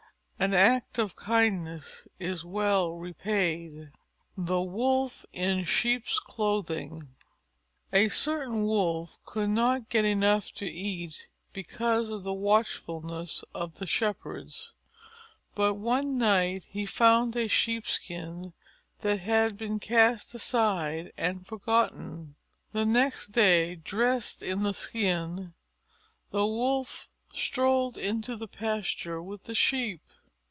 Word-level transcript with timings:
An 0.41 0.55
act 0.55 0.97
of 0.97 1.15
kindness 1.15 2.07
is 2.19 2.43
well 2.43 2.93
repaid. 2.95 3.91
THE 4.35 4.59
WOLF 4.59 5.23
IN 5.33 5.65
SHEEP'S 5.65 6.17
CLOTHING 6.19 7.13
A 7.93 8.09
certain 8.09 8.63
Wolf 8.63 9.19
could 9.23 9.49
not 9.51 9.89
get 9.89 10.03
enough 10.03 10.51
to 10.53 10.65
eat 10.65 11.27
because 11.53 12.09
of 12.09 12.23
the 12.23 12.33
watchfulness 12.33 13.43
of 13.53 13.75
the 13.75 13.85
Shepherds. 13.85 14.71
But 15.53 15.75
one 15.75 16.17
night 16.17 16.63
he 16.67 16.87
found 16.87 17.35
a 17.35 17.47
sheep 17.47 17.85
skin 17.85 18.53
that 19.01 19.19
had 19.19 19.59
been 19.59 19.79
cast 19.79 20.33
aside 20.33 21.13
and 21.17 21.45
forgotten. 21.45 22.33
The 22.71 22.83
next 22.85 23.27
day, 23.31 23.75
dressed 23.75 24.41
in 24.41 24.63
the 24.63 24.73
skin, 24.73 25.53
the 26.31 26.47
Wolf 26.47 27.09
strolled 27.31 27.95
into 27.95 28.35
the 28.35 28.47
pasture 28.47 29.21
with 29.21 29.43
the 29.43 29.53
Sheep. 29.53 30.01